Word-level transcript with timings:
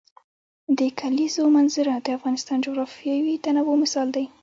د 0.77 0.79
کلیزو 0.99 1.43
منظره 1.57 1.93
د 2.05 2.07
افغانستان 2.17 2.57
د 2.59 2.63
جغرافیوي 2.65 3.33
تنوع 3.43 3.75
مثال 3.83 4.07
دی. 4.15 4.25